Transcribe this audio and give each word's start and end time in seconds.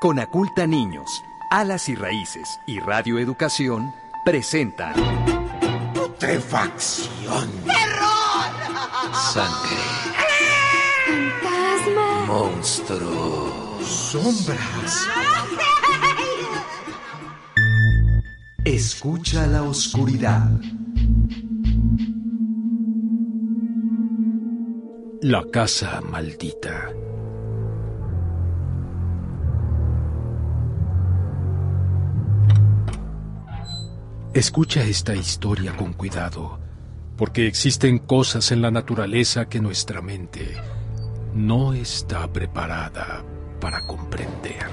Conaculta 0.00 0.66
Niños, 0.66 1.22
Alas 1.50 1.90
y 1.90 1.94
Raíces 1.94 2.58
y 2.66 2.80
Radio 2.80 3.18
Educación 3.18 3.92
presentan 4.24 4.94
Putrefacción. 5.92 7.50
¡Terror! 7.66 9.12
Sangre. 9.12 9.76
Fantasma. 11.04 12.24
Monstruos. 12.26 13.86
Sombras. 13.86 15.06
Escucha 18.64 19.46
la 19.46 19.64
oscuridad. 19.64 20.48
La 25.20 25.44
casa 25.52 26.00
maldita. 26.00 26.88
Escucha 34.32 34.84
esta 34.84 35.12
historia 35.16 35.76
con 35.76 35.92
cuidado, 35.92 36.60
porque 37.16 37.48
existen 37.48 37.98
cosas 37.98 38.52
en 38.52 38.62
la 38.62 38.70
naturaleza 38.70 39.48
que 39.48 39.58
nuestra 39.58 40.00
mente 40.02 40.54
no 41.34 41.72
está 41.72 42.32
preparada 42.32 43.24
para 43.60 43.80
comprender. 43.80 44.68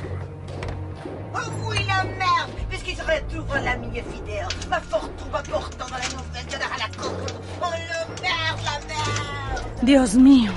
Oh 1.33 1.67
oui, 1.67 1.79
la 1.87 2.03
merde 2.03 2.67
Puisqu'il 2.69 2.97
se 2.97 3.01
retrouve 3.01 3.59
l'ami 3.63 3.87
fidèle, 3.87 4.47
ma 4.69 4.79
fortune 4.79 5.31
va 5.33 5.41
portant 5.41 5.89
dans 5.89 5.97
la 5.97 6.07
nouvelle 6.09 6.45
de 6.45 6.59
la 6.59 6.89
coco. 6.95 7.25
Oh, 7.59 7.71
le 7.71 8.21
merde, 8.21 8.63
la 8.63 8.79
merde 8.87 9.81
Dios 9.81 10.13
mío, 10.13 10.51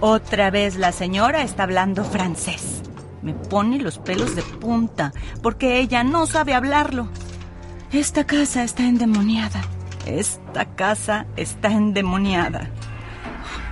otra 0.00 0.50
vez 0.50 0.76
la 0.76 0.92
señora 0.92 1.42
está 1.42 1.62
hablando 1.62 2.04
francés. 2.04 2.82
Me 3.22 3.32
pone 3.32 3.78
los 3.78 3.96
pelos 3.96 4.36
de 4.36 4.42
punta 4.42 5.14
porque 5.42 5.80
ella 5.80 6.04
no 6.04 6.26
sabe 6.26 6.52
hablarlo. 6.52 7.08
Esta 7.92 8.24
casa 8.24 8.64
está 8.64 8.82
endemoniada. 8.82 9.62
Esta 10.06 10.64
casa 10.64 11.26
está 11.36 11.70
endemoniada. 11.70 12.68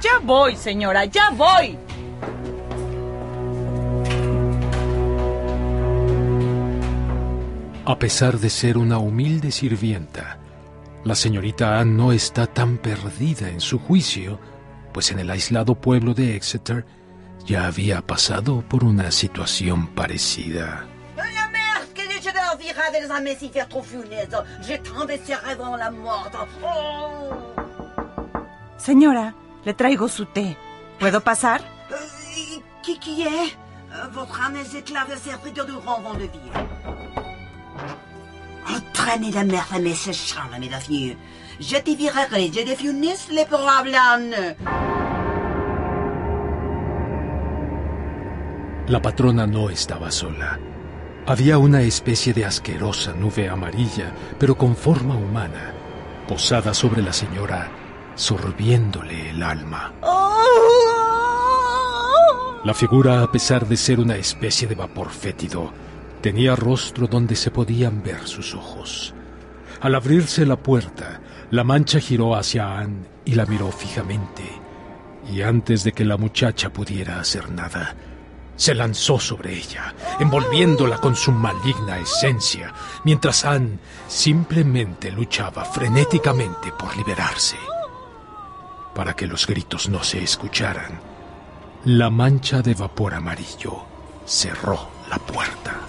Ya 0.01 0.19
voy, 0.23 0.57
señora, 0.57 1.05
ya 1.05 1.31
voy. 1.31 1.77
A 7.87 7.99
pesar 7.99 8.39
de 8.39 8.51
ser 8.51 8.79
una 8.79 8.99
humilde 8.99 9.51
sirvienta, 9.51 10.39
la 11.05 11.17
señorita 11.17 11.81
Anne 11.81 11.93
no 11.93 12.13
está 12.13 12.47
tan 12.47 12.79
perdida 12.79 13.51
en 13.51 13.61
su 13.61 13.81
juicio, 13.81 14.39
pues 14.93 15.11
en 15.11 15.19
el 15.19 15.29
aislado 15.29 15.75
pueblo 15.75 16.15
de 16.15 16.37
Exeter 16.37 16.87
ya 17.45 17.67
había 17.67 18.01
pasado 18.01 18.63
por 18.69 18.85
una 18.85 19.11
situación 19.11 19.89
parecida. 19.89 20.87
Oh, 22.55 22.59
la 22.59 22.75
merde 22.75 22.95
Que 22.95 23.01
je 23.01 23.01
dois 23.01 23.01
virer 23.01 23.01
des 23.01 23.11
amis 23.11 23.37
si 23.39 23.49
faire 23.49 23.69
trop 23.69 23.83
funeste. 23.83 24.37
J'ai 24.63 24.79
tant 24.81 25.05
de 25.05 25.19
ces 25.25 25.35
rêves 25.35 25.61
en 25.61 25.77
la 25.77 25.91
mort. 25.91 26.31
Oh 26.63 27.35
Señora, 28.77 29.33
le 29.65 29.73
traigo 29.75 30.09
su 30.09 30.27
té. 30.27 30.57
¿Puedo 30.99 31.21
pasar? 31.21 31.61
Euh, 31.91 31.97
Qui 32.83 32.99
qui 32.99 33.23
est 33.23 33.57
Euh, 33.97 34.09
Votre 34.13 34.41
âme 34.45 34.57
est 34.57 34.75
esclave 34.75 35.11
de 35.11 35.17
serviteur 35.17 35.67
du 35.67 35.73
grand 35.73 36.01
vent 36.01 36.15
de 36.15 36.25
vie. 36.25 36.51
Entraînez 38.69 39.31
la 39.31 39.45
merde, 39.45 39.81
mais 39.81 39.95
c'est 39.95 40.13
charme, 40.13 40.59
mesdames 40.59 40.81
filles. 40.81 41.17
Je 41.61 41.77
te 41.77 41.91
virerai, 41.97 42.51
je 42.53 42.61
te 42.65 43.33
les 43.33 43.45
problèmes. 43.45 44.35
La 48.89 49.01
patrona 49.01 49.47
no 49.47 49.71
estaba 49.71 50.11
sola. 50.11 50.59
Había 51.27 51.57
una 51.57 51.81
especie 51.81 52.35
de 52.35 52.45
asquerosa 52.45 53.15
nube 53.15 53.49
amarilla, 53.49 54.13
pero 54.39 54.57
con 54.57 54.77
forma 54.77 55.17
humana, 55.17 55.73
posada 56.29 56.75
sobre 56.75 57.01
la 57.01 57.15
señora, 57.15 57.71
sorbiéndole 58.15 59.31
el 59.31 59.43
alma. 59.43 59.95
La 62.63 62.75
figura, 62.75 63.23
a 63.23 63.33
pesar 63.33 63.67
de 63.67 63.79
ser 63.79 64.01
una 64.01 64.17
especie 64.17 64.69
de 64.69 64.75
vapor 64.75 65.09
fétido, 65.09 65.73
tenía 66.21 66.57
rostro 66.57 67.07
donde 67.07 67.37
se 67.37 67.51
podían 67.51 68.03
ver 68.03 68.27
sus 68.27 68.55
ojos. 68.55 69.15
Al 69.81 69.95
abrirse 69.95 70.45
la 70.45 70.57
puerta, 70.57 71.23
la 71.51 71.65
mancha 71.65 72.01
giró 72.01 72.37
hacia 72.37 72.79
Anne 72.79 73.07
y 73.25 73.35
la 73.35 73.47
miró 73.47 73.71
fijamente, 73.71 74.43
y 75.33 75.41
antes 75.41 75.85
de 75.85 75.93
que 75.93 76.05
la 76.05 76.19
muchacha 76.19 76.71
pudiera 76.71 77.19
hacer 77.19 77.51
nada, 77.51 77.95
se 78.57 78.75
lanzó 78.75 79.19
sobre 79.19 79.55
ella, 79.55 79.95
envolviéndola 80.21 80.99
con 80.99 81.17
su 81.17 81.33
maligna 81.33 81.99
esencia, 81.99 82.73
mientras 83.05 83.45
Anne 83.45 83.79
simplemente 84.09 85.11
luchaba 85.11 85.65
frenéticamente 85.65 86.73
por 86.73 86.97
liberarse. 86.97 87.57
Para 88.95 89.15
que 89.15 89.27
los 89.27 89.47
gritos 89.47 89.89
no 89.89 90.03
se 90.03 90.23
escucharan, 90.23 91.01
la 91.85 92.11
mancha 92.11 92.63
de 92.63 92.75
vapor 92.75 93.15
amarillo 93.15 93.85
cerró 94.25 94.89
la 95.11 95.19
puerta. 95.19 95.81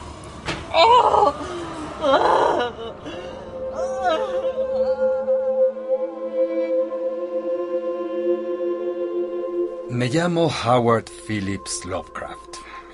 Me 9.89 10.09
llamo 10.09 10.51
Howard 10.65 11.05
Phillips 11.25 11.85
Lovecraft 11.85 12.44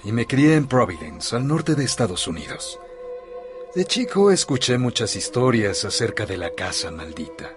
y 0.04 0.12
me 0.12 0.26
crié 0.26 0.56
en 0.56 0.68
Providence, 0.68 1.36
al 1.36 1.48
norte 1.48 1.76
de 1.76 1.84
Estados 1.84 2.28
Unidos. 2.28 2.80
De 3.76 3.86
chico 3.86 4.32
escuché 4.32 4.78
muchas 4.78 5.16
historias 5.16 5.86
acerca 5.86 6.26
de 6.26 6.38
la 6.38 6.52
casa 6.52 6.92
maldita, 6.92 7.52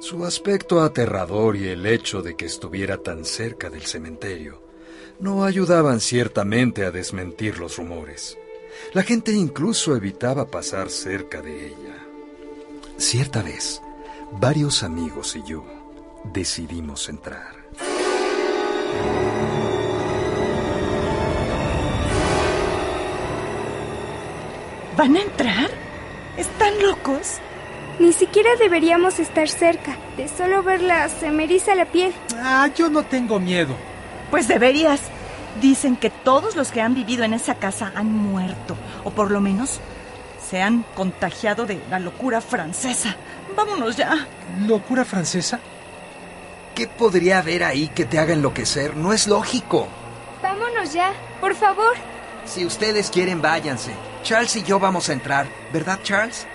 su 0.00 0.24
aspecto 0.24 0.80
aterrador 0.80 1.56
y 1.56 1.68
el 1.68 1.84
hecho 1.84 2.22
de 2.22 2.36
que 2.36 2.46
estuviera 2.46 2.98
tan 2.98 3.24
cerca 3.24 3.68
del 3.68 3.82
cementerio 3.82 4.62
no 5.18 5.44
ayudaban 5.44 6.00
ciertamente 6.00 6.84
a 6.84 6.90
desmentir 6.90 7.58
los 7.58 7.76
rumores. 7.76 8.38
La 8.92 9.02
gente 9.02 9.32
incluso 9.32 9.96
evitaba 9.96 10.46
pasar 10.46 10.90
cerca 10.90 11.42
de 11.42 11.66
ella. 11.66 12.06
Cierta 12.96 13.42
vez, 13.42 13.82
varios 14.32 14.82
amigos 14.82 15.34
y 15.36 15.42
yo 15.42 15.64
decidimos 16.32 17.08
entrar. 17.08 17.56
¿Van 24.98 25.14
a 25.14 25.22
entrar? 25.22 25.70
¿Están 26.36 26.82
locos? 26.82 27.36
Ni 28.00 28.12
siquiera 28.12 28.50
deberíamos 28.58 29.20
estar 29.20 29.48
cerca. 29.48 29.96
De 30.16 30.26
solo 30.26 30.64
verla 30.64 31.08
se 31.08 31.30
me 31.30 31.44
eriza 31.44 31.76
la 31.76 31.84
piel. 31.84 32.12
Ah, 32.36 32.68
yo 32.74 32.90
no 32.90 33.04
tengo 33.04 33.38
miedo. 33.38 33.76
Pues 34.32 34.48
deberías. 34.48 35.00
Dicen 35.62 35.94
que 35.94 36.10
todos 36.10 36.56
los 36.56 36.72
que 36.72 36.80
han 36.80 36.94
vivido 36.94 37.22
en 37.22 37.32
esa 37.32 37.54
casa 37.54 37.92
han 37.94 38.12
muerto, 38.12 38.76
o 39.04 39.10
por 39.10 39.30
lo 39.30 39.40
menos 39.40 39.78
se 40.44 40.62
han 40.62 40.84
contagiado 40.96 41.64
de 41.64 41.80
la 41.88 42.00
locura 42.00 42.40
francesa. 42.40 43.14
Vámonos 43.54 43.96
ya. 43.96 44.26
¿Locura 44.66 45.04
francesa? 45.04 45.60
¿Qué 46.74 46.88
podría 46.88 47.38
haber 47.38 47.62
ahí 47.62 47.86
que 47.86 48.04
te 48.04 48.18
haga 48.18 48.32
enloquecer? 48.32 48.96
No 48.96 49.12
es 49.12 49.28
lógico. 49.28 49.86
Vámonos 50.42 50.92
ya, 50.92 51.12
por 51.40 51.54
favor. 51.54 51.94
Si 52.48 52.64
ustedes 52.64 53.10
quieren, 53.10 53.42
váyanse. 53.42 53.92
Charles 54.22 54.56
y 54.56 54.62
yo 54.62 54.80
vamos 54.80 55.08
a 55.08 55.12
entrar, 55.12 55.46
¿verdad, 55.72 56.00
Charles? 56.02 56.46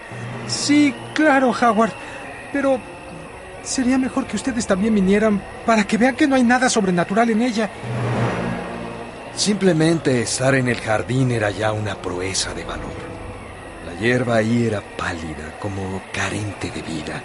Sí, 0.48 0.94
claro, 1.14 1.52
Howard. 1.52 1.94
Pero 2.52 2.80
sería 3.64 3.98
mejor 3.98 4.26
que 4.26 4.36
ustedes 4.36 4.66
también 4.66 4.96
vinieran 4.96 5.42
para 5.66 5.86
que 5.86 5.98
vean 5.98 6.16
que 6.16 6.28
no 6.28 6.36
hay 6.36 6.44
nada 6.44 6.70
sobrenatural 6.70 7.30
en 7.30 7.42
ella. 7.44 7.70
Simplemente 9.36 10.22
estar 10.22 10.56
en 10.56 10.67
el 10.67 10.79
jardín 10.82 11.32
era 11.32 11.52
ya 11.52 11.72
una 11.72 11.96
proeza 11.96 12.53
de 12.53 12.64
valor. 12.66 13.14
La 13.85 14.00
hierba 14.00 14.38
ahí 14.38 14.66
era 14.66 14.82
pálida, 14.82 15.58
como 15.59 16.02
carente 16.12 16.72
de 16.72 16.82
vida, 16.82 17.22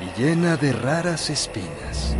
y 0.00 0.20
llena 0.20 0.56
de 0.56 0.72
raras 0.72 1.30
espinas. 1.30 2.16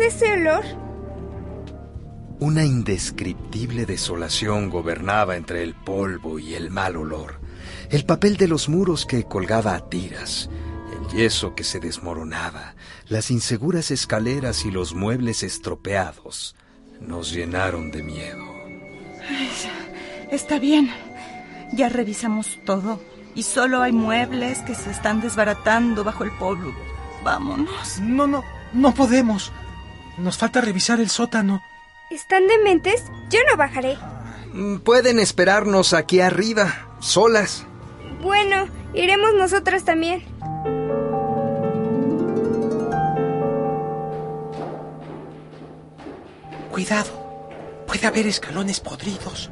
Es 0.00 0.14
ese 0.14 0.32
olor? 0.32 0.64
Una 2.40 2.64
indescriptible 2.64 3.84
desolación 3.84 4.70
gobernaba 4.70 5.36
entre 5.36 5.62
el 5.62 5.74
polvo 5.74 6.38
y 6.38 6.54
el 6.54 6.70
mal 6.70 6.96
olor. 6.96 7.40
El 7.90 8.04
papel 8.04 8.36
de 8.36 8.48
los 8.48 8.68
muros 8.68 9.06
que 9.06 9.24
colgaba 9.24 9.74
a 9.74 9.88
tiras, 9.88 10.48
el 10.92 11.16
yeso 11.16 11.54
que 11.54 11.64
se 11.64 11.80
desmoronaba, 11.80 12.76
las 13.08 13.30
inseguras 13.30 13.90
escaleras 13.90 14.64
y 14.64 14.70
los 14.70 14.94
muebles 14.94 15.42
estropeados 15.42 16.54
nos 17.00 17.32
llenaron 17.32 17.90
de 17.90 18.02
miedo. 18.02 18.44
Está 20.30 20.58
bien. 20.58 20.90
Ya 21.72 21.90
revisamos 21.90 22.58
todo 22.64 22.98
Y 23.34 23.42
solo 23.42 23.82
hay 23.82 23.92
muebles 23.92 24.60
que 24.60 24.74
se 24.74 24.90
están 24.90 25.20
desbaratando 25.20 26.02
bajo 26.04 26.24
el 26.24 26.30
polvo. 26.32 26.72
Vámonos. 27.22 28.00
No, 28.00 28.26
no, 28.26 28.44
no 28.72 28.94
podemos. 28.94 29.52
Nos 30.18 30.36
falta 30.36 30.60
revisar 30.60 31.00
el 31.00 31.10
sótano. 31.10 31.62
¿Están 32.10 32.46
dementes? 32.46 33.04
Yo 33.30 33.38
no 33.50 33.56
bajaré. 33.56 33.96
Mm, 34.52 34.78
Pueden 34.78 35.18
esperarnos 35.18 35.92
aquí 35.92 36.20
arriba, 36.20 36.88
solas. 37.00 37.66
Bueno, 38.22 38.68
iremos 38.94 39.34
nosotras 39.34 39.84
también. 39.84 40.24
Cuidado. 46.70 47.10
Puede 47.86 48.06
haber 48.06 48.26
escalones 48.26 48.80
podridos. 48.80 49.50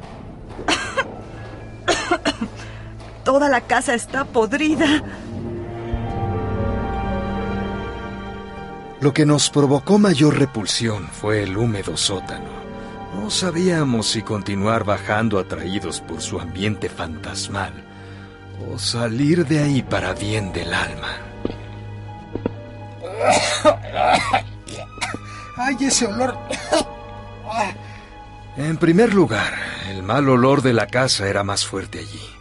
Toda 3.24 3.48
la 3.48 3.62
casa 3.62 3.94
está 3.94 4.24
podrida. 4.24 5.02
Lo 9.06 9.14
que 9.14 9.25
nos 9.25 9.50
provocó 9.50 10.00
mayor 10.00 10.37
repulsión 10.37 11.06
fue 11.06 11.44
el 11.44 11.56
húmedo 11.56 11.97
sótano. 11.97 12.50
No 13.14 13.31
sabíamos 13.31 14.08
si 14.08 14.23
continuar 14.23 14.82
bajando 14.82 15.38
atraídos 15.38 16.00
por 16.00 16.20
su 16.20 16.41
ambiente 16.41 16.88
fantasmal 16.88 17.73
o 18.69 18.81
salir 18.81 19.47
de 19.47 19.61
ahí 19.61 19.82
para 19.82 20.12
bien 20.12 20.53
del 20.53 20.75
alma. 20.75 21.19
¡Ay, 25.56 25.76
ese 25.82 26.06
olor! 26.08 26.37
En 28.56 28.76
primer 28.76 29.14
lugar, 29.14 29.55
el 29.88 30.03
mal 30.03 30.29
olor 30.29 30.62
de 30.62 30.73
la 30.73 30.88
casa 30.88 31.29
era 31.29 31.44
más 31.44 31.64
fuerte 31.64 32.00
allí. 32.00 32.35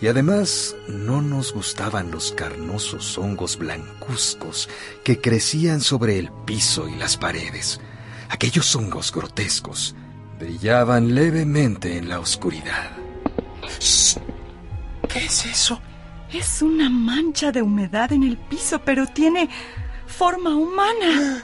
Y 0.00 0.06
además 0.06 0.76
no 0.86 1.20
nos 1.22 1.52
gustaban 1.52 2.10
los 2.10 2.32
carnosos 2.32 3.18
hongos 3.18 3.58
blancuzcos 3.58 4.68
que 5.04 5.20
crecían 5.20 5.80
sobre 5.80 6.18
el 6.18 6.30
piso 6.44 6.88
y 6.88 6.94
las 6.94 7.16
paredes. 7.16 7.80
Aquellos 8.28 8.74
hongos 8.76 9.12
grotescos 9.12 9.96
brillaban 10.38 11.14
levemente 11.14 11.96
en 11.96 12.08
la 12.08 12.20
oscuridad. 12.20 12.92
¿Qué 15.08 15.24
es 15.24 15.46
eso? 15.46 15.80
Es 16.32 16.62
una 16.62 16.90
mancha 16.90 17.50
de 17.50 17.62
humedad 17.62 18.12
en 18.12 18.22
el 18.22 18.36
piso, 18.36 18.80
pero 18.84 19.06
tiene 19.06 19.48
forma 20.06 20.54
humana. 20.54 21.42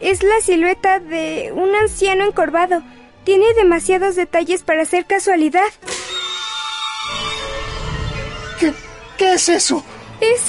Es 0.00 0.22
la 0.22 0.40
silueta 0.40 1.00
de 1.00 1.52
un 1.52 1.74
anciano 1.74 2.24
encorvado. 2.24 2.82
Tiene 3.24 3.44
demasiados 3.54 4.14
detalles 4.16 4.62
para 4.62 4.84
ser 4.84 5.06
casualidad. 5.06 5.68
¿Qué, 9.18 9.34
es 9.34 9.48
eso? 9.48 9.84
Es... 10.20 10.42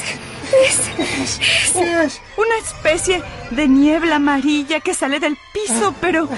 es... 0.54 1.40
¿Qué 1.74 2.04
es? 2.04 2.22
Una 2.38 2.56
especie 2.64 3.24
de 3.52 3.68
niebla 3.68 4.18
amarilla 4.18 4.80
que 4.80 4.94
sale 4.94 5.20
del 5.20 5.38
piso, 5.54 5.94
pero 6.00 6.30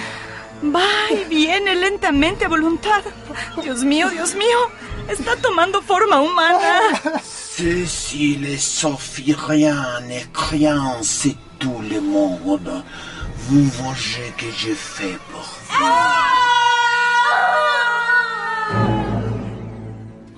va 0.64 1.12
y 1.12 1.26
viene 1.26 1.76
lentamente 1.76 2.46
a 2.46 2.48
voluntad. 2.48 3.04
Dios 3.62 3.84
mío, 3.84 4.10
Dios 4.10 4.36
mío, 4.36 4.58
está 5.10 5.36
tomando 5.36 5.82
forma 5.82 6.22
humana. 6.22 6.82
Cécile 7.24 8.54
et 8.54 8.58
Sophie, 8.58 9.36
rien 9.48 10.00
n'est 10.08 10.28
rien, 10.34 11.04
c'est 11.04 11.36
tout 11.60 11.82
le 11.82 12.00
monde. 12.00 12.84
Vous 13.50 13.84
mangez 13.84 14.34
que 14.38 14.46
j'ai 14.58 14.76
fait 14.76 15.18
pour 15.32 15.42
vous. 15.42 16.31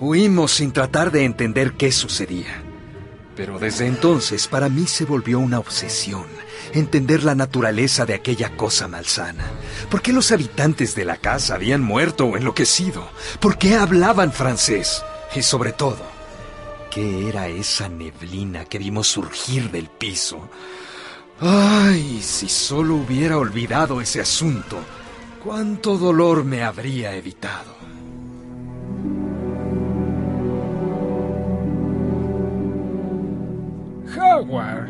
Huimos 0.05 0.51
sin 0.51 0.73
tratar 0.73 1.13
de 1.13 1.23
entender 1.23 1.75
qué 1.75 1.89
sucedía. 1.89 2.61
Pero 3.37 3.57
desde 3.57 3.87
entonces 3.87 4.49
para 4.49 4.67
mí 4.67 4.85
se 4.85 5.05
volvió 5.05 5.39
una 5.39 5.59
obsesión 5.59 6.25
entender 6.73 7.23
la 7.23 7.35
naturaleza 7.35 8.05
de 8.05 8.13
aquella 8.13 8.57
cosa 8.57 8.89
malsana. 8.89 9.45
¿Por 9.89 10.01
qué 10.01 10.11
los 10.11 10.33
habitantes 10.33 10.93
de 10.93 11.05
la 11.05 11.15
casa 11.15 11.55
habían 11.55 11.81
muerto 11.81 12.25
o 12.25 12.35
enloquecido? 12.35 13.07
¿Por 13.39 13.57
qué 13.57 13.75
hablaban 13.75 14.33
francés? 14.33 15.01
Y 15.37 15.41
sobre 15.41 15.71
todo, 15.71 16.03
¿qué 16.91 17.29
era 17.29 17.47
esa 17.47 17.87
neblina 17.87 18.65
que 18.65 18.79
vimos 18.79 19.07
surgir 19.07 19.71
del 19.71 19.87
piso? 19.87 20.49
Ay, 21.39 22.21
si 22.21 22.49
solo 22.49 22.95
hubiera 22.95 23.37
olvidado 23.37 24.01
ese 24.01 24.19
asunto, 24.19 24.79
cuánto 25.41 25.97
dolor 25.97 26.43
me 26.43 26.61
habría 26.61 27.15
evitado. 27.15 27.82
Howard, 34.33 34.89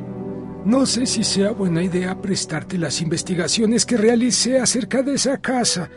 no 0.65 0.85
sé 0.85 1.05
si 1.05 1.23
sea 1.23 1.51
buena 1.51 1.83
idea 1.83 2.19
prestarte 2.21 2.77
las 2.77 3.01
investigaciones 3.01 3.85
que 3.85 3.97
realicé 3.97 4.59
acerca 4.59 5.01
de 5.01 5.15
esa 5.15 5.37
casa. 5.39 5.89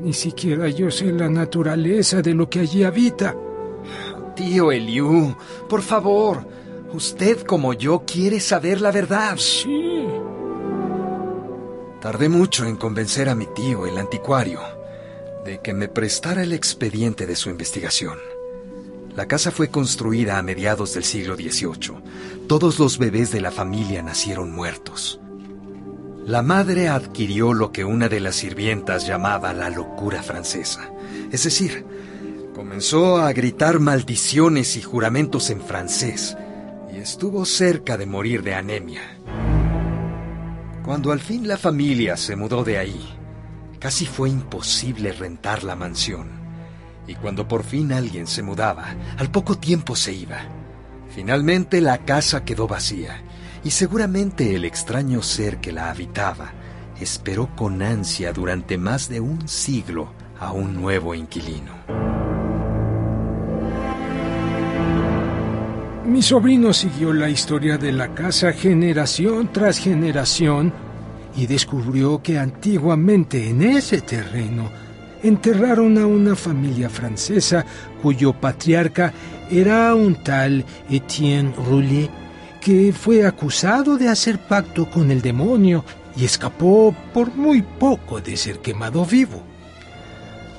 Ni 0.00 0.12
siquiera 0.12 0.68
yo 0.68 0.90
sé 0.90 1.12
la 1.12 1.28
naturaleza 1.28 2.20
de 2.20 2.34
lo 2.34 2.50
que 2.50 2.60
allí 2.60 2.82
habita. 2.82 3.36
Tío 4.34 4.72
Eliú, 4.72 5.36
por 5.68 5.82
favor, 5.82 6.44
usted 6.92 7.42
como 7.42 7.72
yo 7.72 8.04
quiere 8.04 8.40
saber 8.40 8.80
la 8.80 8.90
verdad. 8.90 9.36
Sí. 9.36 10.06
Tardé 12.00 12.28
mucho 12.28 12.66
en 12.66 12.76
convencer 12.76 13.28
a 13.28 13.36
mi 13.36 13.46
tío, 13.46 13.86
el 13.86 13.96
anticuario, 13.96 14.60
de 15.44 15.60
que 15.60 15.72
me 15.72 15.88
prestara 15.88 16.42
el 16.42 16.52
expediente 16.52 17.26
de 17.26 17.36
su 17.36 17.48
investigación. 17.48 18.18
La 19.16 19.26
casa 19.26 19.52
fue 19.52 19.70
construida 19.70 20.38
a 20.38 20.42
mediados 20.42 20.94
del 20.94 21.04
siglo 21.04 21.36
XVIII. 21.36 22.46
Todos 22.48 22.80
los 22.80 22.98
bebés 22.98 23.30
de 23.30 23.40
la 23.40 23.52
familia 23.52 24.02
nacieron 24.02 24.50
muertos. 24.50 25.20
La 26.26 26.42
madre 26.42 26.88
adquirió 26.88 27.52
lo 27.52 27.70
que 27.70 27.84
una 27.84 28.08
de 28.08 28.18
las 28.18 28.34
sirvientas 28.34 29.06
llamaba 29.06 29.52
la 29.52 29.70
locura 29.70 30.22
francesa. 30.22 30.90
Es 31.30 31.44
decir, 31.44 31.86
comenzó 32.54 33.18
a 33.18 33.32
gritar 33.32 33.78
maldiciones 33.78 34.76
y 34.76 34.82
juramentos 34.82 35.48
en 35.50 35.60
francés 35.60 36.36
y 36.92 36.96
estuvo 36.96 37.44
cerca 37.44 37.96
de 37.96 38.06
morir 38.06 38.42
de 38.42 38.54
anemia. 38.54 39.02
Cuando 40.84 41.12
al 41.12 41.20
fin 41.20 41.46
la 41.46 41.56
familia 41.56 42.16
se 42.16 42.34
mudó 42.34 42.64
de 42.64 42.78
ahí, 42.78 43.16
casi 43.78 44.06
fue 44.06 44.28
imposible 44.28 45.12
rentar 45.12 45.62
la 45.62 45.76
mansión. 45.76 46.43
Y 47.06 47.14
cuando 47.14 47.46
por 47.46 47.64
fin 47.64 47.92
alguien 47.92 48.26
se 48.26 48.42
mudaba, 48.42 48.94
al 49.18 49.30
poco 49.30 49.58
tiempo 49.58 49.94
se 49.94 50.12
iba. 50.12 50.38
Finalmente 51.10 51.80
la 51.80 51.98
casa 51.98 52.44
quedó 52.44 52.66
vacía 52.66 53.22
y 53.62 53.70
seguramente 53.70 54.54
el 54.54 54.64
extraño 54.64 55.22
ser 55.22 55.58
que 55.58 55.72
la 55.72 55.90
habitaba 55.90 56.52
esperó 57.00 57.54
con 57.54 57.82
ansia 57.82 58.32
durante 58.32 58.78
más 58.78 59.08
de 59.08 59.20
un 59.20 59.48
siglo 59.48 60.12
a 60.38 60.52
un 60.52 60.74
nuevo 60.74 61.14
inquilino. 61.14 61.72
Mi 66.06 66.22
sobrino 66.22 66.72
siguió 66.72 67.12
la 67.12 67.28
historia 67.28 67.78
de 67.78 67.90
la 67.90 68.14
casa 68.14 68.52
generación 68.52 69.50
tras 69.52 69.78
generación 69.78 70.72
y 71.36 71.46
descubrió 71.46 72.22
que 72.22 72.38
antiguamente 72.38 73.48
en 73.48 73.62
ese 73.62 74.00
terreno 74.00 74.70
enterraron 75.24 75.96
a 75.98 76.06
una 76.06 76.36
familia 76.36 76.90
francesa 76.90 77.64
cuyo 78.02 78.34
patriarca 78.34 79.12
era 79.50 79.94
un 79.94 80.22
tal 80.22 80.64
Etienne 80.88 81.54
Roulet, 81.56 82.10
que 82.60 82.92
fue 82.92 83.26
acusado 83.26 83.96
de 83.96 84.08
hacer 84.08 84.38
pacto 84.38 84.88
con 84.90 85.10
el 85.10 85.22
demonio 85.22 85.84
y 86.16 86.24
escapó 86.24 86.94
por 87.12 87.34
muy 87.34 87.62
poco 87.62 88.20
de 88.20 88.36
ser 88.36 88.58
quemado 88.60 89.04
vivo. 89.04 89.42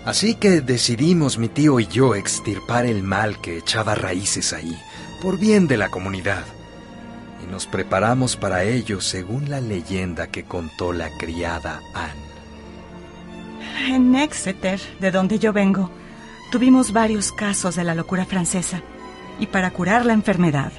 Así 0.04 0.36
que 0.36 0.62
decidimos 0.62 1.38
mi 1.38 1.48
tío 1.48 1.80
y 1.80 1.88
yo 1.88 2.16
extirpar 2.16 2.86
el 2.86 3.04
mal 3.04 3.40
que 3.42 3.58
echaba 3.58 3.96
raíces 3.96 4.52
ahí, 4.54 4.78
por 5.22 5.40
bien 5.40 5.68
de 5.68 5.78
la 5.78 5.90
comunidad. 5.90 6.44
Y 7.44 7.52
nos 7.52 7.68
preparamos 7.68 8.36
para 8.36 8.64
ello 8.64 9.00
según 9.00 9.50
la 9.50 9.62
leyenda 9.62 10.28
que 10.28 10.44
contó 10.44 10.92
la 10.94 11.10
criada 11.18 11.82
Anne. 11.94 12.35
En 13.78 14.16
Exeter, 14.16 14.80
de 15.00 15.12
donde 15.12 15.38
yo 15.38 15.52
vengo, 15.54 15.92
tuvimos 16.52 16.94
varios 16.94 17.32
casos 17.32 17.76
de 17.76 17.84
la 17.84 17.94
locura 17.94 18.26
francesa. 18.26 18.82
Y 19.40 19.48
para 19.48 19.72
curar 19.72 20.06
la 20.06 20.14
enfermedad, 20.14 20.72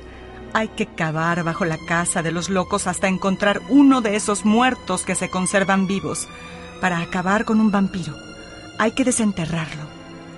hay 0.55 0.69
que 0.69 0.87
cavar 0.87 1.45
bajo 1.45 1.67
la 1.67 1.77
casa 1.87 2.23
de 2.23 2.33
los 2.33 2.49
locos 2.49 2.87
hasta 2.87 3.09
encontrar 3.09 3.61
uno 3.69 4.01
de 4.01 4.17
esos 4.17 4.47
muertos 4.47 5.03
que 5.03 5.15
se 5.15 5.29
conservan 5.29 5.87
vivos. 5.87 6.27
Para 6.81 7.01
acabar 7.01 7.45
con 7.45 7.61
un 7.61 7.71
vampiro, 7.71 8.15
hay 8.79 8.93
que 8.93 9.05
desenterrarlo 9.05 9.83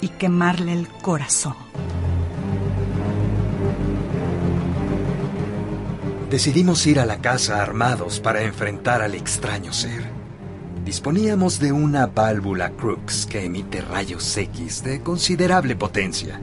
y 0.01 0.09
quemarle 0.09 0.73
el 0.73 0.89
corazón. 0.89 1.55
Decidimos 6.31 6.87
ir 6.87 7.01
a 7.01 7.07
la 7.07 7.21
casa 7.21 7.63
armados 7.63 8.21
para 8.21 8.43
enfrentar 8.43 9.01
al 9.01 9.15
extraño 9.15 9.73
ser. 9.73 10.18
Disponíamos 10.89 11.61
de 11.61 11.71
una 11.71 12.07
válvula 12.07 12.71
Crux 12.71 13.27
que 13.27 13.45
emite 13.45 13.83
rayos 13.83 14.35
X 14.35 14.83
de 14.83 15.03
considerable 15.03 15.77
potencia. 15.77 16.41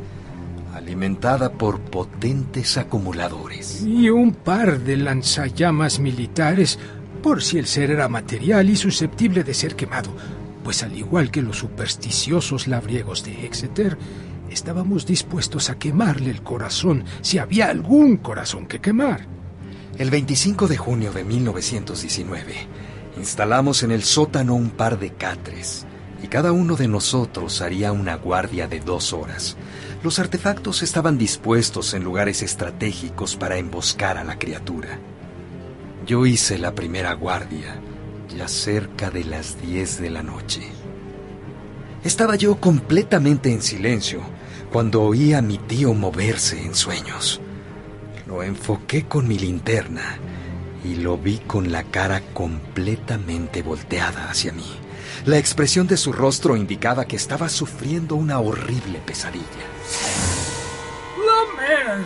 alimentada 0.72 1.52
por 1.52 1.80
potentes 1.80 2.78
acumuladores. 2.78 3.82
Y 3.84 4.12
un 4.12 4.36
par 4.36 4.82
de 4.82 4.98
lanzallamas 4.98 5.98
militares, 5.98 6.78
por 7.24 7.42
si 7.42 7.58
el 7.58 7.66
ser 7.66 7.90
era 7.90 8.08
material 8.08 8.70
y 8.70 8.76
susceptible 8.76 9.44
de 9.44 9.56
ser 9.56 9.76
quemado, 9.76 10.16
pues 10.64 10.84
al 10.84 10.96
igual 10.96 11.32
que 11.32 11.42
los 11.42 11.58
supersticiosos 11.58 12.68
labriegos 12.68 13.24
de 13.24 13.48
Exeter, 13.48 13.98
estábamos 14.52 15.08
dispuestos 15.08 15.72
a 15.72 15.80
quemarle 15.80 16.30
el 16.30 16.44
corazón 16.44 17.04
si 17.22 17.40
había 17.40 17.70
algún 17.70 18.18
corazón 18.18 18.68
que 18.68 18.80
quemar. 18.80 19.26
El 19.98 20.12
25 20.12 20.68
de 20.68 20.78
junio 20.78 21.12
de 21.14 21.24
1919, 21.24 22.68
instalamos 23.18 23.84
en 23.84 23.92
el 23.92 24.04
sótano 24.04 24.56
un 24.56 24.70
par 24.70 25.00
de 25.00 25.12
catres 25.12 25.86
y 26.24 26.28
cada 26.28 26.52
uno 26.52 26.76
de 26.76 26.88
nosotros 26.88 27.62
haría 27.62 27.92
una 27.92 28.16
guardia 28.16 28.68
de 28.68 28.80
dos 28.80 29.14
horas. 29.14 29.58
Los 30.04 30.20
artefactos 30.20 30.84
estaban 30.84 31.18
dispuestos 31.18 31.94
en 31.94 32.04
lugares 32.04 32.42
estratégicos 32.42 33.36
para 33.36 33.58
emboscar 33.58 34.18
a 34.18 34.24
la 34.24 34.38
criatura. 34.38 35.00
Yo 36.06 36.26
hice 36.26 36.58
la 36.58 36.76
primera 36.76 37.14
guardia, 37.14 37.76
ya 38.36 38.48
cerca 38.48 39.10
de 39.10 39.24
las 39.24 39.62
10 39.62 40.02
de 40.02 40.10
la 40.10 40.24
noche. 40.24 40.62
Estaba 42.04 42.36
yo 42.36 42.60
completamente 42.60 43.52
en 43.52 43.62
silencio 43.62 44.22
cuando 44.72 45.02
oí 45.02 45.34
a 45.34 45.42
mi 45.42 45.58
tío 45.58 45.94
moverse 45.94 46.62
en 46.62 46.76
sueños. 46.76 47.42
Lo 48.28 48.44
enfoqué 48.44 49.06
con 49.06 49.28
mi 49.28 49.40
linterna 49.40 50.20
y 50.86 50.96
lo 50.96 51.18
vi 51.18 51.40
con 51.40 51.72
la 51.72 51.84
cara 51.84 52.22
completamente 52.34 53.64
volteada 53.64 54.30
hacia 54.30 54.52
mí. 54.54 54.66
La 55.26 55.38
expresión 55.38 55.88
de 55.88 55.98
su 55.98 56.14
rostro 56.14 56.56
indicaba 56.56 57.06
que 57.06 57.16
estaba 57.16 57.50
sufriendo 57.50 58.16
una 58.16 58.40
horrible 58.40 59.00
pesadilla. 59.06 59.66
La 61.18 61.42
mer, 61.58 62.04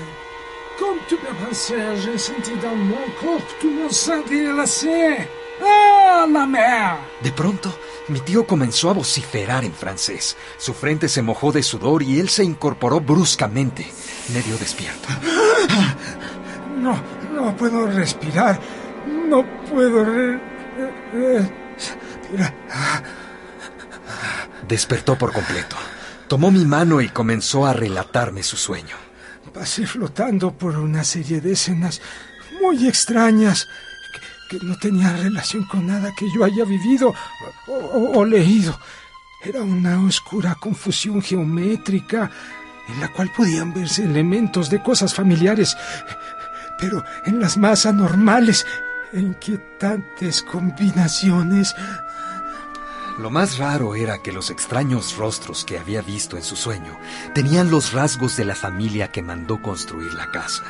comme 0.80 1.00
tu 1.10 1.18
j'ai 1.52 2.18
senti 2.18 2.56
dans 2.62 2.76
mon 2.76 3.10
corps 3.20 3.44
tout 3.60 3.72
mon 3.72 3.92
sang 3.92 4.24
glacé. 4.24 5.28
¡Ah, 5.62 6.26
la 6.32 6.46
mer! 6.46 6.98
De 7.22 7.32
pronto, 7.34 7.78
mi 8.08 8.22
tío 8.22 8.48
comenzó 8.48 8.90
a 8.90 8.94
vociferar 8.94 9.66
en 9.66 9.74
francés. 9.74 10.38
Su 10.58 10.74
frente 10.74 11.10
se 11.10 11.22
mojó 11.22 11.52
de 11.52 11.64
sudor 11.64 12.02
y 12.04 12.20
él 12.20 12.30
se 12.30 12.46
incorporó 12.46 13.02
bruscamente, 13.02 13.86
medio 14.34 14.58
despierto. 14.58 15.10
No, 16.80 16.96
no 17.40 17.56
puedo 17.56 17.88
respirar. 17.88 18.60
No 19.28 19.44
puedo 19.70 20.04
re- 20.04 20.40
re- 21.14 21.52
respirar. 21.76 22.54
Despertó 24.68 25.18
por 25.18 25.32
completo. 25.34 25.76
Tomó 26.28 26.52
mi 26.52 26.66
mano 26.66 27.02
y 27.02 27.10
comenzó 27.10 27.66
a 27.66 27.74
relatarme 27.74 28.44
su 28.44 28.56
sueño. 28.58 28.96
Pasé 29.54 29.88
flotando 29.88 30.52
por 30.52 30.78
una 30.78 31.04
serie 31.04 31.42
de 31.42 31.54
escenas 31.54 32.02
muy 32.62 32.88
extrañas 32.88 33.68
que, 34.50 34.60
que 34.60 34.66
no 34.66 34.78
tenían 34.78 35.18
relación 35.24 35.66
con 35.66 35.88
nada 35.88 36.12
que 36.16 36.26
yo 36.36 36.44
haya 36.46 36.66
vivido 36.66 37.14
o, 37.68 37.74
o- 37.74 38.20
o 38.20 38.26
leído. 38.26 38.80
Era 39.44 39.62
una 39.64 40.04
oscura 40.04 40.54
confusión 40.56 41.22
geométrica 41.22 42.30
en 42.90 43.00
la 43.00 43.08
cual 43.12 43.32
podían 43.36 43.74
verse 43.74 44.04
elementos 44.04 44.70
de 44.70 44.82
cosas 44.84 45.14
familiares, 45.16 45.76
pero 46.80 47.04
en 47.26 47.40
las 47.40 47.58
más 47.58 47.86
anormales 47.86 48.66
e 49.14 49.20
inquietantes 49.20 50.44
combinaciones. 50.44 51.76
Lo 53.20 53.30
más 53.30 53.58
raro 53.58 53.96
era 53.96 54.22
que 54.22 54.32
los 54.32 54.50
extraños 54.50 55.18
rostros 55.18 55.66
que 55.66 55.78
había 55.78 56.02
visto 56.02 56.38
en 56.38 56.44
su 56.44 56.56
sueño 56.56 56.98
tenían 57.34 57.70
los 57.70 57.92
rasgos 57.92 58.38
de 58.38 58.46
la 58.46 58.56
familia 58.56 59.12
que 59.12 59.22
mandó 59.22 59.62
construir 59.62 60.14
la 60.14 60.32
casa. 60.32 60.64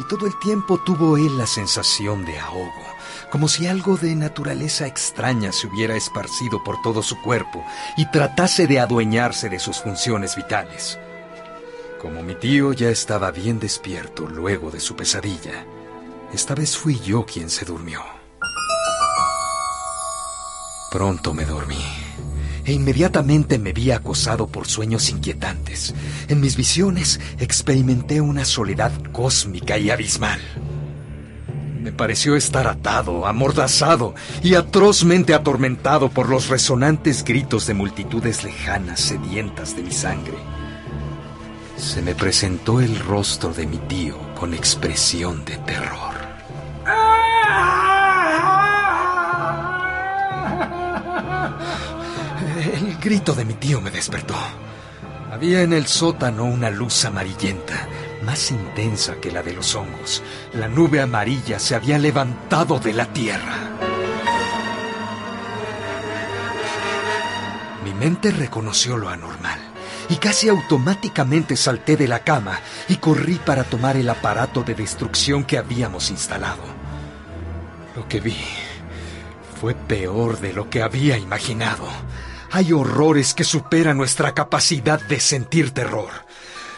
Y 0.00 0.04
todo 0.04 0.26
el 0.26 0.32
tiempo 0.38 0.78
tuvo 0.78 1.18
él 1.18 1.36
la 1.36 1.46
sensación 1.46 2.24
de 2.24 2.38
ahogo, 2.38 2.86
como 3.30 3.46
si 3.46 3.66
algo 3.66 3.98
de 3.98 4.14
naturaleza 4.14 4.86
extraña 4.86 5.52
se 5.52 5.66
hubiera 5.66 5.94
esparcido 5.94 6.64
por 6.64 6.80
todo 6.80 7.02
su 7.02 7.20
cuerpo 7.20 7.62
y 7.98 8.10
tratase 8.10 8.66
de 8.66 8.80
adueñarse 8.80 9.50
de 9.50 9.58
sus 9.58 9.82
funciones 9.82 10.34
vitales. 10.34 10.98
Como 12.02 12.24
mi 12.24 12.34
tío 12.34 12.72
ya 12.72 12.90
estaba 12.90 13.30
bien 13.30 13.60
despierto 13.60 14.26
luego 14.26 14.72
de 14.72 14.80
su 14.80 14.96
pesadilla, 14.96 15.64
esta 16.34 16.52
vez 16.52 16.76
fui 16.76 16.98
yo 16.98 17.24
quien 17.24 17.48
se 17.48 17.64
durmió. 17.64 18.00
Pronto 20.90 21.32
me 21.32 21.44
dormí 21.44 21.84
e 22.64 22.72
inmediatamente 22.72 23.56
me 23.60 23.72
vi 23.72 23.92
acosado 23.92 24.48
por 24.48 24.66
sueños 24.66 25.10
inquietantes. 25.10 25.94
En 26.26 26.40
mis 26.40 26.56
visiones 26.56 27.20
experimenté 27.38 28.20
una 28.20 28.44
soledad 28.44 28.90
cósmica 29.12 29.78
y 29.78 29.90
abismal. 29.90 30.40
Me 31.80 31.92
pareció 31.92 32.34
estar 32.34 32.66
atado, 32.66 33.28
amordazado 33.28 34.16
y 34.42 34.56
atrozmente 34.56 35.34
atormentado 35.34 36.08
por 36.08 36.28
los 36.28 36.48
resonantes 36.48 37.22
gritos 37.22 37.68
de 37.68 37.74
multitudes 37.74 38.42
lejanas 38.42 38.98
sedientas 38.98 39.76
de 39.76 39.84
mi 39.84 39.92
sangre. 39.92 40.61
Se 41.82 42.00
me 42.00 42.14
presentó 42.14 42.80
el 42.80 42.96
rostro 43.00 43.52
de 43.52 43.66
mi 43.66 43.76
tío 43.76 44.16
con 44.36 44.54
expresión 44.54 45.44
de 45.44 45.56
terror. 45.58 46.14
El 52.72 52.96
grito 52.98 53.34
de 53.34 53.44
mi 53.44 53.54
tío 53.54 53.80
me 53.80 53.90
despertó. 53.90 54.36
Había 55.32 55.62
en 55.62 55.72
el 55.72 55.88
sótano 55.88 56.44
una 56.44 56.70
luz 56.70 57.04
amarillenta, 57.04 57.88
más 58.24 58.52
intensa 58.52 59.16
que 59.16 59.32
la 59.32 59.42
de 59.42 59.52
los 59.52 59.74
hongos. 59.74 60.22
La 60.54 60.68
nube 60.68 61.00
amarilla 61.00 61.58
se 61.58 61.74
había 61.74 61.98
levantado 61.98 62.78
de 62.78 62.92
la 62.92 63.06
tierra. 63.06 63.56
Mi 67.84 67.92
mente 67.92 68.30
reconoció 68.30 68.96
lo 68.96 69.08
anormal 69.08 69.61
y 70.12 70.16
casi 70.16 70.50
automáticamente 70.50 71.56
salté 71.56 71.96
de 71.96 72.06
la 72.06 72.18
cama 72.18 72.60
y 72.86 72.96
corrí 72.96 73.36
para 73.36 73.64
tomar 73.64 73.96
el 73.96 74.10
aparato 74.10 74.62
de 74.62 74.74
destrucción 74.74 75.42
que 75.42 75.56
habíamos 75.56 76.10
instalado. 76.10 76.60
Lo 77.96 78.06
que 78.08 78.20
vi 78.20 78.36
fue 79.58 79.74
peor 79.74 80.38
de 80.38 80.52
lo 80.52 80.68
que 80.68 80.82
había 80.82 81.16
imaginado. 81.16 81.88
Hay 82.50 82.74
horrores 82.74 83.32
que 83.32 83.42
superan 83.42 83.96
nuestra 83.96 84.34
capacidad 84.34 85.00
de 85.00 85.18
sentir 85.18 85.70
terror. 85.70 86.10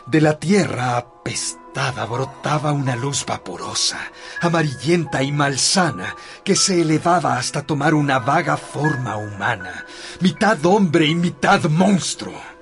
De 0.06 0.20
la 0.20 0.38
tierra 0.38 0.96
apestada 0.96 2.06
brotaba 2.06 2.70
una 2.70 2.94
luz 2.94 3.26
vaporosa, 3.26 3.98
amarillenta 4.42 5.24
y 5.24 5.32
malsana, 5.32 6.14
que 6.44 6.54
se 6.54 6.82
elevaba 6.82 7.36
hasta 7.36 7.62
tomar 7.62 7.94
una 7.94 8.20
vaga 8.20 8.56
forma 8.56 9.16
humana, 9.16 9.86
mitad 10.20 10.64
hombre 10.66 11.06
y 11.06 11.16
mitad 11.16 11.64
monstruo. 11.64 12.53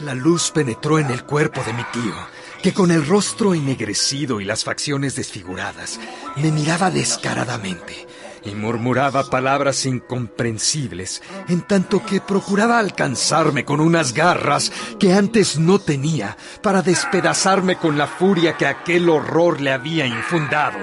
La 0.00 0.12
luz 0.12 0.50
penetró 0.50 0.98
en 0.98 1.08
el 1.10 1.22
cuerpo 1.22 1.62
de 1.62 1.72
mi 1.72 1.84
tío, 1.84 2.14
que 2.60 2.74
con 2.74 2.90
el 2.90 3.06
rostro 3.06 3.54
ennegrecido 3.54 4.40
y 4.40 4.44
las 4.44 4.64
facciones 4.64 5.14
desfiguradas, 5.14 6.00
me 6.34 6.50
miraba 6.50 6.90
descaradamente 6.90 8.08
y 8.44 8.56
murmuraba 8.56 9.30
palabras 9.30 9.86
incomprensibles, 9.86 11.22
en 11.48 11.62
tanto 11.62 12.04
que 12.04 12.20
procuraba 12.20 12.80
alcanzarme 12.80 13.64
con 13.64 13.80
unas 13.80 14.12
garras 14.14 14.72
que 14.98 15.12
antes 15.12 15.60
no 15.60 15.78
tenía 15.78 16.36
para 16.60 16.82
despedazarme 16.82 17.76
con 17.76 17.96
la 17.96 18.08
furia 18.08 18.56
que 18.56 18.66
aquel 18.66 19.08
horror 19.08 19.60
le 19.60 19.72
había 19.72 20.06
infundado. 20.06 20.78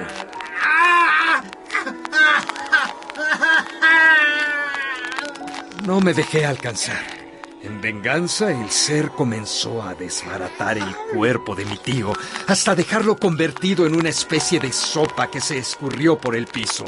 No 5.86 6.00
me 6.00 6.13
dejé 6.13 6.46
alcanzar. 6.46 7.21
En 7.63 7.80
venganza, 7.80 8.51
el 8.51 8.72
ser 8.72 9.12
comenzó 9.12 9.84
a 9.84 9.94
desbaratar 9.94 10.80
el 10.80 10.96
cuerpo 11.13 11.56
de 11.56 11.65
mi 11.65 11.77
tío 11.77 12.12
hasta 12.48 12.74
dejarlo 12.74 13.18
convertido 13.18 13.86
en 13.86 13.94
una 13.94 14.10
especie 14.10 14.60
de 14.60 14.72
sopa 14.72 15.30
que 15.30 15.41
se 15.41 15.60
escurrió 15.60 16.18
por 16.18 16.36
el 16.36 16.48
piso. 16.48 16.86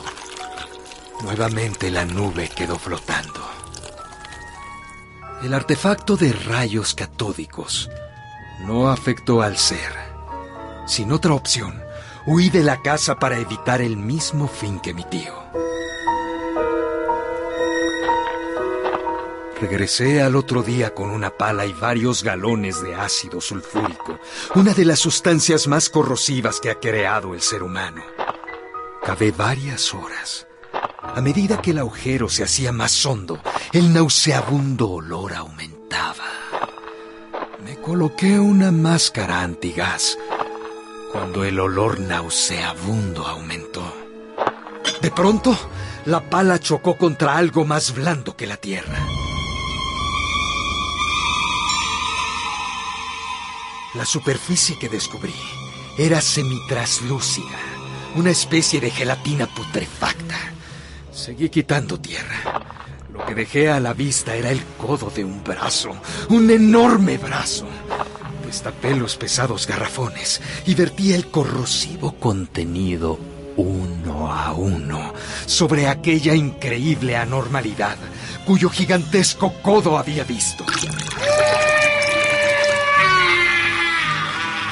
Nuevamente 1.21 1.91
la 1.91 2.05
nube 2.05 2.49
quedó 2.49 2.79
flotando. 2.79 3.47
El 5.43 5.53
artefacto 5.53 6.17
de 6.17 6.33
rayos 6.33 6.95
catódicos 6.95 7.89
no 8.65 8.89
afectó 8.89 9.43
al 9.43 9.57
ser. 9.57 9.91
Sin 10.87 11.11
otra 11.11 11.33
opción, 11.33 11.83
huí 12.25 12.49
de 12.49 12.63
la 12.63 12.81
casa 12.81 13.19
para 13.19 13.37
evitar 13.37 13.81
el 13.81 13.95
mismo 13.95 14.47
fin 14.47 14.79
que 14.79 14.93
mi 14.93 15.03
tío. 15.03 15.42
Regresé 19.63 20.21
al 20.21 20.35
otro 20.35 20.61
día 20.61 20.93
con 20.93 21.09
una 21.09 21.29
pala 21.29 21.65
y 21.65 21.71
varios 21.71 22.21
galones 22.21 22.83
de 22.83 22.95
ácido 22.95 23.39
sulfúrico, 23.39 24.19
una 24.55 24.73
de 24.73 24.83
las 24.83 24.99
sustancias 24.99 25.69
más 25.69 25.89
corrosivas 25.89 26.59
que 26.59 26.69
ha 26.69 26.81
creado 26.81 27.33
el 27.33 27.39
ser 27.39 27.63
humano. 27.63 28.03
Cavé 29.05 29.31
varias 29.31 29.93
horas. 29.93 30.47
A 31.01 31.21
medida 31.21 31.61
que 31.61 31.71
el 31.71 31.77
agujero 31.77 32.27
se 32.27 32.43
hacía 32.43 32.73
más 32.73 33.05
hondo, 33.05 33.39
el 33.71 33.93
nauseabundo 33.93 34.89
olor 34.89 35.33
aumentaba. 35.33 36.25
Me 37.63 37.77
Coloqué 37.77 38.37
una 38.37 38.69
máscara 38.69 39.43
antigás 39.43 40.19
cuando 41.13 41.45
el 41.45 41.57
olor 41.57 42.01
nauseabundo 42.01 43.25
aumentó. 43.25 43.95
De 45.01 45.09
pronto, 45.09 45.57
la 46.05 46.29
pala 46.29 46.59
chocó 46.59 46.97
contra 46.97 47.37
algo 47.37 47.63
más 47.63 47.95
blando 47.95 48.35
que 48.35 48.45
la 48.45 48.57
tierra. 48.57 49.22
La 53.95 54.05
superficie 54.05 54.77
que 54.79 54.89
descubrí 54.89 55.35
era 55.99 56.19
semitraslúcida, 56.19 57.59
una 58.15 58.31
especie 58.31 58.81
de 58.81 58.89
gelatina 58.89 59.45
putrefacta. 59.45 60.35
Seguí 61.11 61.49
quitando 61.49 61.99
tierra. 61.99 62.63
Lo 63.13 63.23
que 63.23 63.35
dejé 63.35 63.69
a 63.69 63.79
la 63.79 63.93
vista 63.93 64.35
era 64.35 64.49
el 64.49 64.63
codo 64.79 65.11
de 65.11 65.23
un 65.23 65.43
brazo, 65.43 65.91
un 66.29 66.49
enorme 66.49 67.19
brazo. 67.19 67.67
Destapé 68.43 68.95
los 68.95 69.15
pesados 69.15 69.67
garrafones 69.67 70.41
y 70.65 70.73
vertí 70.73 71.13
el 71.13 71.29
corrosivo 71.29 72.13
contenido 72.13 73.19
uno 73.55 74.33
a 74.33 74.53
uno 74.53 75.13
sobre 75.45 75.87
aquella 75.87 76.33
increíble 76.33 77.15
anormalidad 77.15 77.97
cuyo 78.47 78.69
gigantesco 78.69 79.53
codo 79.61 79.99
había 79.99 80.23
visto. 80.23 80.65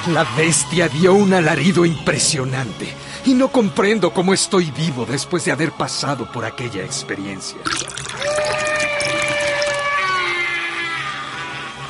La 0.08 0.24
bestia 0.36 0.90
dio 0.90 1.14
un 1.14 1.32
alarido 1.32 1.86
impresionante 1.86 2.92
y 3.24 3.36
no 3.36 3.50
comprendo 3.50 4.12
cómo 4.12 4.34
estoy 4.34 4.72
vivo 4.72 5.06
después 5.06 5.46
de 5.46 5.52
haber 5.52 5.72
pasado 5.72 6.32
por 6.32 6.44
aquella 6.44 6.84
experiencia. 6.84 7.60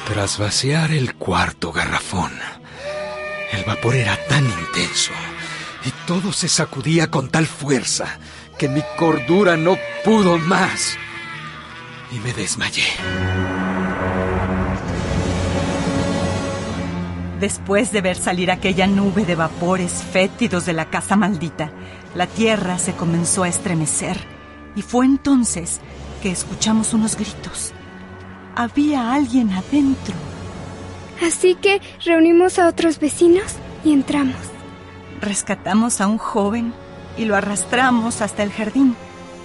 Tras 0.08 0.38
vaciar 0.38 0.91
el 0.91 1.15
cuarto 1.15 1.72
garrafón, 1.72 2.34
el 3.53 3.63
vapor 3.63 3.96
era 3.96 4.18
tan 4.27 4.44
intenso 4.44 5.13
y 5.86 5.91
todo 6.06 6.34
se 6.34 6.50
sacudía 6.50 7.10
con 7.10 7.30
tal 7.30 7.48
fuerza 7.48 8.20
que 8.58 8.68
mi 8.68 8.84
cordura 8.98 9.56
no 9.56 9.77
pudo 10.03 10.38
más 10.38 10.98
y 12.12 12.20
me 12.20 12.34
desmayé. 12.34 13.50
Después 17.42 17.92
de 17.92 18.02
ver 18.02 18.18
salir 18.18 18.52
aquella 18.52 18.86
nube 18.86 19.26
de 19.26 19.34
vapores 19.34 20.04
fétidos 20.04 20.68
de 20.68 20.74
la 20.74 20.92
casa 20.92 21.16
maldita, 21.16 21.72
la 22.14 22.28
tierra 22.28 22.78
se 22.78 22.94
comenzó 22.94 23.42
a 23.42 23.48
estremecer 23.48 24.16
y 24.76 24.84
fue 24.84 25.08
entonces 25.08 25.82
que 26.22 26.30
escuchamos 26.30 26.94
unos 26.94 27.16
gritos. 27.16 27.74
Había 28.56 29.12
alguien 29.12 29.52
adentro. 29.54 30.14
Así 31.26 31.56
que 31.56 31.82
reunimos 32.06 32.60
a 32.60 32.68
otros 32.68 33.00
vecinos 33.00 33.56
y 33.84 33.94
entramos. 33.94 34.36
Rescatamos 35.20 36.00
a 36.00 36.06
un 36.06 36.20
joven 36.20 36.76
y 37.18 37.26
lo 37.26 37.36
arrastramos 37.36 38.22
hasta 38.22 38.44
el 38.44 38.52
jardín, 38.52 38.96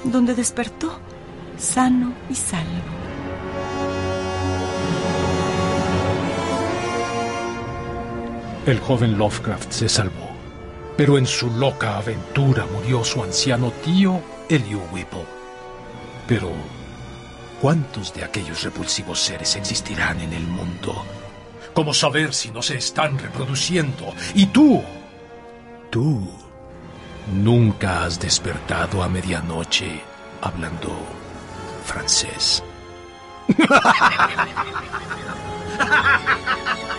donde 0.04 0.34
despertó, 0.34 1.00
sano 1.56 2.12
y 2.28 2.34
salvo. 2.34 2.95
El 8.66 8.80
joven 8.80 9.16
Lovecraft 9.16 9.70
se 9.70 9.88
salvó, 9.88 10.28
pero 10.96 11.18
en 11.18 11.26
su 11.26 11.48
loca 11.52 11.98
aventura 11.98 12.66
murió 12.66 13.04
su 13.04 13.22
anciano 13.22 13.70
tío 13.84 14.20
Eliu 14.48 14.80
Whipple. 14.90 15.24
Pero, 16.26 16.50
¿cuántos 17.62 18.12
de 18.12 18.24
aquellos 18.24 18.64
repulsivos 18.64 19.20
seres 19.20 19.54
existirán 19.54 20.20
en 20.20 20.32
el 20.32 20.44
mundo? 20.48 21.04
¿Cómo 21.74 21.94
saber 21.94 22.34
si 22.34 22.50
no 22.50 22.60
se 22.60 22.76
están 22.76 23.20
reproduciendo? 23.20 24.12
Y 24.34 24.46
tú, 24.46 24.82
tú, 25.88 26.28
nunca 27.32 28.02
has 28.02 28.18
despertado 28.18 29.00
a 29.00 29.08
medianoche 29.08 30.02
hablando 30.42 30.90
francés. 31.84 32.64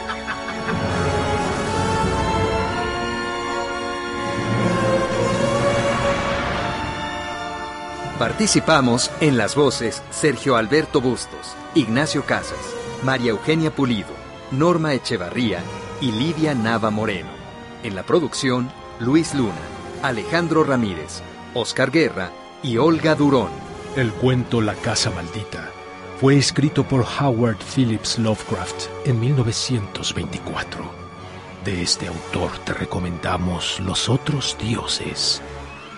Participamos 8.20 9.12
en 9.22 9.38
las 9.38 9.54
voces 9.54 10.02
Sergio 10.10 10.56
Alberto 10.56 11.02
Bustos, 11.02 11.56
Ignacio 11.76 12.26
Casas, 12.26 12.74
María 13.04 13.30
Eugenia 13.30 13.70
Pulido, 13.70 14.10
Norma 14.50 14.96
Echevarría 14.96 15.60
y 16.02 16.12
Lidia 16.12 16.56
Nava 16.56 16.90
Moreno. 16.90 17.30
En 17.84 17.96
la 17.96 18.02
producción, 18.02 18.72
Luis 19.00 19.36
Luna, 19.36 19.54
Alejandro 20.02 20.64
Ramírez, 20.64 21.22
Oscar 21.54 21.92
Guerra 21.92 22.32
y 22.64 22.78
Olga 22.78 23.14
Durón. 23.14 23.52
El 23.96 24.12
cuento 24.14 24.62
La 24.62 24.74
Casa 24.74 25.12
Maldita 25.12 25.70
fue 26.20 26.38
escrito 26.38 26.88
por 26.88 27.06
Howard 27.22 27.58
Phillips 27.76 28.18
Lovecraft 28.18 28.88
en 29.06 29.20
1924. 29.20 30.92
De 31.64 31.84
este 31.84 32.08
autor 32.08 32.50
te 32.66 32.74
recomendamos 32.74 33.80
Los 33.80 34.10
otros 34.10 34.58
dioses. 34.60 35.40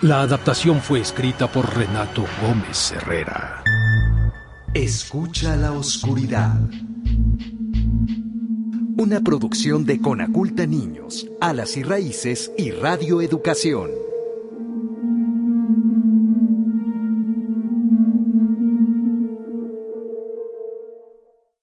La 0.02 0.22
adaptación 0.22 0.80
fue 0.80 1.00
escrita 1.00 1.46
por 1.46 1.76
Renato 1.76 2.24
Gómez 2.40 2.90
Herrera. 2.92 3.62
Escucha 4.72 5.56
la 5.56 5.72
oscuridad. 5.72 6.58
Una 8.96 9.20
producción 9.20 9.84
de 9.84 10.00
Conaculta 10.00 10.64
Niños, 10.64 11.28
Alas 11.38 11.76
y 11.76 11.82
Raíces 11.82 12.50
y 12.56 12.70
Radio 12.70 13.20
Educación. 13.20 13.90